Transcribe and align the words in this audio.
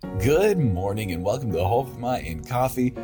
Good 0.00 0.60
morning 0.60 1.10
and 1.10 1.24
welcome 1.24 1.50
to 1.50 1.58
Hofma 1.58 2.24
and 2.24 2.46
Coffee. 2.46 2.94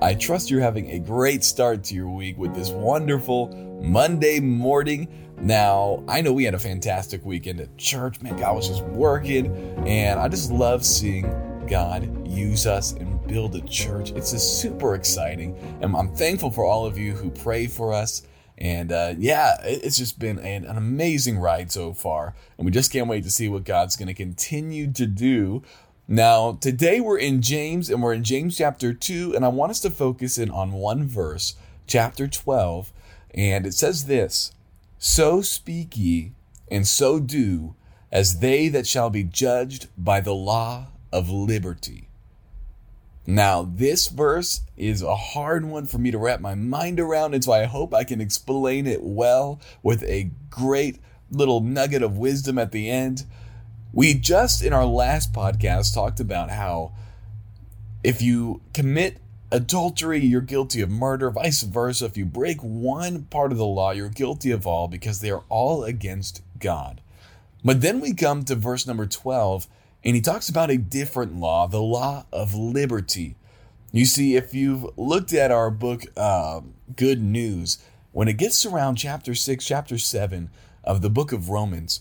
I 0.00 0.14
trust 0.14 0.52
you're 0.52 0.60
having 0.60 0.88
a 0.92 1.00
great 1.00 1.42
start 1.42 1.82
to 1.84 1.96
your 1.96 2.08
week 2.08 2.38
with 2.38 2.54
this 2.54 2.70
wonderful 2.70 3.48
Monday 3.82 4.38
morning. 4.38 5.34
Now, 5.40 6.04
I 6.06 6.20
know 6.20 6.32
we 6.32 6.44
had 6.44 6.54
a 6.54 6.58
fantastic 6.60 7.24
weekend 7.24 7.60
at 7.60 7.76
church. 7.76 8.22
Man, 8.22 8.36
God 8.36 8.54
was 8.54 8.68
just 8.68 8.84
working, 8.84 9.48
and 9.84 10.20
I 10.20 10.28
just 10.28 10.52
love 10.52 10.84
seeing 10.84 11.24
God 11.66 12.28
use 12.28 12.68
us 12.68 12.92
and 12.92 13.26
build 13.26 13.56
a 13.56 13.60
church. 13.62 14.12
It's 14.12 14.30
just 14.30 14.60
super 14.60 14.94
exciting, 14.94 15.58
and 15.80 15.96
I'm 15.96 16.14
thankful 16.14 16.52
for 16.52 16.64
all 16.64 16.86
of 16.86 16.96
you 16.96 17.14
who 17.14 17.30
pray 17.30 17.66
for 17.66 17.92
us. 17.92 18.22
And 18.58 18.92
uh, 18.92 19.14
yeah, 19.18 19.56
it's 19.64 19.98
just 19.98 20.20
been 20.20 20.38
an, 20.38 20.64
an 20.66 20.76
amazing 20.76 21.36
ride 21.36 21.72
so 21.72 21.92
far, 21.92 22.36
and 22.58 22.64
we 22.64 22.70
just 22.70 22.92
can't 22.92 23.08
wait 23.08 23.24
to 23.24 23.30
see 23.32 23.48
what 23.48 23.64
God's 23.64 23.96
going 23.96 24.06
to 24.06 24.14
continue 24.14 24.92
to 24.92 25.06
do 25.06 25.64
now, 26.06 26.58
today 26.60 27.00
we're 27.00 27.18
in 27.18 27.40
James 27.40 27.88
and 27.88 28.02
we're 28.02 28.12
in 28.12 28.24
James 28.24 28.58
chapter 28.58 28.92
2, 28.92 29.34
and 29.34 29.44
I 29.44 29.48
want 29.48 29.70
us 29.70 29.80
to 29.80 29.90
focus 29.90 30.36
in 30.36 30.50
on 30.50 30.72
one 30.72 31.08
verse, 31.08 31.54
chapter 31.86 32.28
12, 32.28 32.92
and 33.34 33.66
it 33.66 33.72
says 33.72 34.04
this 34.04 34.52
So 34.98 35.40
speak 35.40 35.96
ye, 35.96 36.32
and 36.70 36.86
so 36.86 37.20
do, 37.20 37.74
as 38.12 38.40
they 38.40 38.68
that 38.68 38.86
shall 38.86 39.08
be 39.08 39.24
judged 39.24 39.88
by 39.96 40.20
the 40.20 40.34
law 40.34 40.88
of 41.10 41.30
liberty. 41.30 42.08
Now, 43.26 43.62
this 43.62 44.08
verse 44.08 44.60
is 44.76 45.00
a 45.00 45.16
hard 45.16 45.64
one 45.64 45.86
for 45.86 45.96
me 45.96 46.10
to 46.10 46.18
wrap 46.18 46.40
my 46.40 46.54
mind 46.54 47.00
around, 47.00 47.32
and 47.32 47.42
so 47.42 47.52
I 47.52 47.64
hope 47.64 47.94
I 47.94 48.04
can 48.04 48.20
explain 48.20 48.86
it 48.86 49.02
well 49.02 49.58
with 49.82 50.02
a 50.02 50.30
great 50.50 50.98
little 51.30 51.60
nugget 51.60 52.02
of 52.02 52.18
wisdom 52.18 52.58
at 52.58 52.72
the 52.72 52.90
end. 52.90 53.24
We 53.94 54.14
just 54.14 54.60
in 54.60 54.72
our 54.72 54.84
last 54.84 55.32
podcast 55.32 55.94
talked 55.94 56.18
about 56.18 56.50
how 56.50 56.94
if 58.02 58.20
you 58.20 58.60
commit 58.72 59.18
adultery, 59.52 60.18
you're 60.18 60.40
guilty 60.40 60.80
of 60.80 60.90
murder, 60.90 61.30
vice 61.30 61.62
versa. 61.62 62.06
If 62.06 62.16
you 62.16 62.24
break 62.26 62.60
one 62.60 63.26
part 63.26 63.52
of 63.52 63.58
the 63.58 63.64
law, 63.64 63.92
you're 63.92 64.08
guilty 64.08 64.50
of 64.50 64.66
all 64.66 64.88
because 64.88 65.20
they 65.20 65.30
are 65.30 65.44
all 65.48 65.84
against 65.84 66.42
God. 66.58 67.02
But 67.64 67.82
then 67.82 68.00
we 68.00 68.14
come 68.14 68.44
to 68.46 68.56
verse 68.56 68.84
number 68.84 69.06
12, 69.06 69.68
and 70.02 70.16
he 70.16 70.20
talks 70.20 70.48
about 70.48 70.72
a 70.72 70.76
different 70.76 71.36
law, 71.36 71.68
the 71.68 71.80
law 71.80 72.26
of 72.32 72.52
liberty. 72.52 73.36
You 73.92 74.06
see, 74.06 74.34
if 74.34 74.52
you've 74.52 74.90
looked 74.98 75.32
at 75.32 75.52
our 75.52 75.70
book, 75.70 76.02
uh, 76.16 76.62
Good 76.96 77.22
News, 77.22 77.78
when 78.10 78.26
it 78.26 78.38
gets 78.38 78.66
around 78.66 78.96
chapter 78.96 79.36
6, 79.36 79.64
chapter 79.64 79.98
7 79.98 80.50
of 80.82 81.00
the 81.00 81.10
book 81.10 81.30
of 81.30 81.48
Romans, 81.48 82.00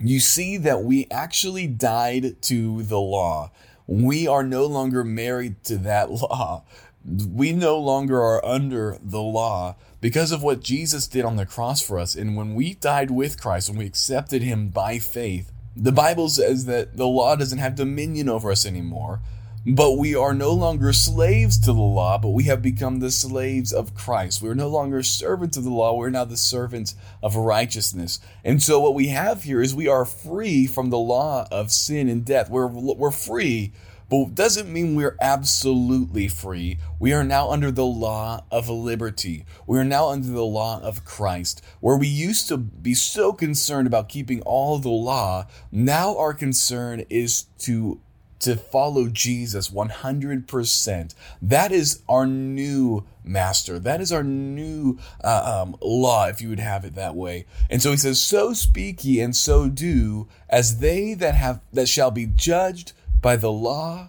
you 0.00 0.20
see 0.20 0.56
that 0.58 0.82
we 0.82 1.06
actually 1.10 1.66
died 1.66 2.40
to 2.42 2.82
the 2.82 3.00
law. 3.00 3.50
We 3.86 4.26
are 4.26 4.42
no 4.42 4.66
longer 4.66 5.04
married 5.04 5.62
to 5.64 5.76
that 5.78 6.10
law. 6.10 6.64
We 7.04 7.52
no 7.52 7.78
longer 7.78 8.20
are 8.20 8.44
under 8.44 8.98
the 9.02 9.20
law 9.20 9.76
because 10.00 10.32
of 10.32 10.42
what 10.42 10.60
Jesus 10.60 11.06
did 11.06 11.24
on 11.24 11.36
the 11.36 11.46
cross 11.46 11.80
for 11.80 11.98
us. 11.98 12.14
And 12.14 12.36
when 12.36 12.54
we 12.54 12.74
died 12.74 13.10
with 13.10 13.40
Christ, 13.40 13.68
when 13.68 13.78
we 13.78 13.86
accepted 13.86 14.42
Him 14.42 14.68
by 14.68 14.98
faith, 14.98 15.50
the 15.76 15.92
Bible 15.92 16.28
says 16.28 16.66
that 16.66 16.96
the 16.96 17.06
law 17.06 17.36
doesn't 17.36 17.58
have 17.58 17.74
dominion 17.74 18.28
over 18.28 18.50
us 18.50 18.66
anymore. 18.66 19.20
But 19.66 19.98
we 19.98 20.14
are 20.14 20.32
no 20.32 20.54
longer 20.54 20.94
slaves 20.94 21.58
to 21.60 21.66
the 21.66 21.80
law, 21.80 22.16
but 22.16 22.30
we 22.30 22.44
have 22.44 22.62
become 22.62 22.98
the 22.98 23.10
slaves 23.10 23.74
of 23.74 23.94
Christ. 23.94 24.40
We 24.40 24.48
are 24.48 24.54
no 24.54 24.68
longer 24.68 25.02
servants 25.02 25.58
of 25.58 25.64
the 25.64 25.70
law, 25.70 25.94
we're 25.94 26.08
now 26.08 26.24
the 26.24 26.38
servants 26.38 26.94
of 27.22 27.36
righteousness. 27.36 28.20
And 28.42 28.62
so 28.62 28.80
what 28.80 28.94
we 28.94 29.08
have 29.08 29.42
here 29.42 29.60
is 29.60 29.74
we 29.74 29.86
are 29.86 30.06
free 30.06 30.66
from 30.66 30.88
the 30.88 30.98
law 30.98 31.46
of 31.50 31.70
sin 31.70 32.08
and 32.08 32.24
death. 32.24 32.48
We're, 32.48 32.68
we're 32.68 33.10
free, 33.10 33.74
but 34.08 34.34
doesn't 34.34 34.72
mean 34.72 34.94
we're 34.94 35.18
absolutely 35.20 36.26
free. 36.26 36.78
We 36.98 37.12
are 37.12 37.22
now 37.22 37.50
under 37.50 37.70
the 37.70 37.84
law 37.84 38.44
of 38.50 38.70
liberty. 38.70 39.44
We 39.66 39.78
are 39.78 39.84
now 39.84 40.08
under 40.08 40.28
the 40.28 40.42
law 40.42 40.80
of 40.80 41.04
Christ. 41.04 41.62
Where 41.80 41.98
we 41.98 42.08
used 42.08 42.48
to 42.48 42.56
be 42.56 42.94
so 42.94 43.34
concerned 43.34 43.86
about 43.86 44.08
keeping 44.08 44.40
all 44.40 44.78
the 44.78 44.88
law, 44.88 45.46
now 45.70 46.16
our 46.16 46.32
concern 46.32 47.04
is 47.10 47.42
to 47.58 48.00
to 48.40 48.56
follow 48.56 49.08
Jesus 49.08 49.70
100%. 49.70 51.14
That 51.40 51.72
is 51.72 52.02
our 52.08 52.26
new 52.26 53.04
master. 53.22 53.78
That 53.78 54.00
is 54.00 54.12
our 54.12 54.22
new 54.22 54.98
uh, 55.22 55.62
um, 55.62 55.76
law, 55.80 56.26
if 56.26 56.40
you 56.40 56.48
would 56.48 56.60
have 56.60 56.84
it 56.84 56.94
that 56.94 57.14
way. 57.14 57.46
And 57.68 57.82
so 57.82 57.90
he 57.90 57.96
says, 57.96 58.20
"So 58.20 58.52
speak 58.52 59.04
ye, 59.04 59.20
and 59.20 59.36
so 59.36 59.68
do, 59.68 60.28
as 60.48 60.78
they 60.78 61.14
that 61.14 61.34
have 61.34 61.60
that 61.72 61.88
shall 61.88 62.10
be 62.10 62.26
judged 62.26 62.92
by 63.20 63.36
the 63.36 63.52
law 63.52 64.08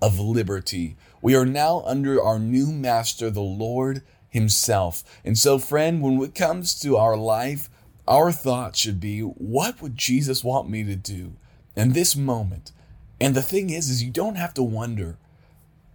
of 0.00 0.18
liberty." 0.18 0.96
We 1.20 1.34
are 1.34 1.46
now 1.46 1.82
under 1.86 2.20
our 2.20 2.38
new 2.38 2.72
master, 2.72 3.30
the 3.30 3.40
Lord 3.40 4.02
Himself. 4.28 5.04
And 5.24 5.38
so, 5.38 5.58
friend, 5.58 6.02
when 6.02 6.20
it 6.22 6.34
comes 6.34 6.78
to 6.80 6.96
our 6.96 7.16
life, 7.16 7.68
our 8.08 8.32
thought 8.32 8.76
should 8.76 9.00
be, 9.00 9.20
"What 9.20 9.82
would 9.82 9.96
Jesus 9.96 10.44
want 10.44 10.70
me 10.70 10.84
to 10.84 10.96
do 10.96 11.32
in 11.76 11.92
this 11.92 12.14
moment?" 12.14 12.72
And 13.22 13.36
the 13.36 13.42
thing 13.42 13.70
is, 13.70 13.88
is 13.88 14.02
you 14.02 14.10
don't 14.10 14.34
have 14.34 14.52
to 14.54 14.64
wonder. 14.64 15.16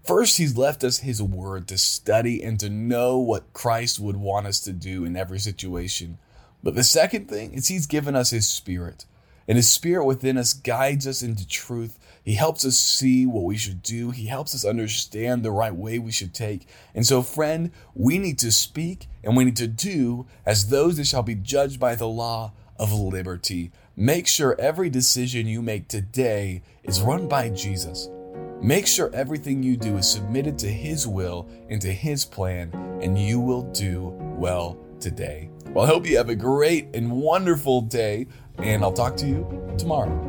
First, 0.05 0.37
he's 0.37 0.55
left 0.55 0.81
us 0.81 0.99
his 0.99 1.21
word 1.21 1.67
to 1.67 1.77
study 1.77 2.41
and 2.41 2.57
to 2.61 2.69
know 2.69 3.17
what 3.17 3.51
Christ 3.51 3.99
would 3.99 4.15
want 4.15 4.47
us 4.47 4.61
to 4.61 4.71
do 4.71 5.03
in 5.03 5.17
every 5.17 5.37
situation. 5.37 6.19
But 6.63 6.75
the 6.75 6.85
second 6.85 7.27
thing 7.27 7.53
is 7.53 7.67
he's 7.67 7.85
given 7.85 8.15
us 8.15 8.29
his 8.29 8.47
spirit. 8.47 9.03
And 9.45 9.57
his 9.57 9.69
spirit 9.69 10.05
within 10.05 10.37
us 10.37 10.53
guides 10.53 11.05
us 11.05 11.21
into 11.21 11.45
truth. 11.45 11.99
He 12.23 12.35
helps 12.35 12.63
us 12.63 12.79
see 12.79 13.25
what 13.25 13.43
we 13.43 13.57
should 13.57 13.83
do. 13.83 14.11
He 14.11 14.27
helps 14.27 14.55
us 14.55 14.63
understand 14.63 15.43
the 15.43 15.51
right 15.51 15.75
way 15.75 15.99
we 15.99 16.13
should 16.13 16.33
take. 16.33 16.65
And 16.95 17.05
so, 17.05 17.21
friend, 17.21 17.71
we 17.93 18.19
need 18.19 18.39
to 18.39 18.53
speak 18.53 19.07
and 19.21 19.35
we 19.35 19.43
need 19.43 19.57
to 19.57 19.67
do 19.67 20.27
as 20.45 20.69
those 20.69 20.95
that 20.95 21.07
shall 21.07 21.23
be 21.23 21.35
judged 21.35 21.77
by 21.77 21.95
the 21.95 22.07
law 22.07 22.53
of 22.79 22.93
liberty. 22.93 23.73
Make 23.99 24.27
sure 24.27 24.55
every 24.59 24.91
decision 24.91 25.47
you 25.47 25.63
make 25.63 25.87
today 25.87 26.61
is 26.83 27.01
run 27.01 27.27
by 27.27 27.49
Jesus. 27.49 28.09
Make 28.61 28.85
sure 28.85 29.09
everything 29.11 29.63
you 29.63 29.75
do 29.75 29.97
is 29.97 30.07
submitted 30.07 30.59
to 30.59 30.67
His 30.67 31.07
will 31.07 31.49
and 31.67 31.81
to 31.81 31.91
His 31.91 32.23
plan, 32.23 32.69
and 33.01 33.17
you 33.17 33.39
will 33.39 33.63
do 33.71 34.09
well 34.37 34.77
today. 34.99 35.49
Well, 35.69 35.85
I 35.85 35.87
hope 35.87 36.05
you 36.05 36.15
have 36.17 36.29
a 36.29 36.35
great 36.35 36.89
and 36.93 37.11
wonderful 37.11 37.81
day, 37.81 38.27
and 38.59 38.83
I'll 38.83 38.93
talk 38.93 39.17
to 39.17 39.27
you 39.27 39.73
tomorrow. 39.79 40.26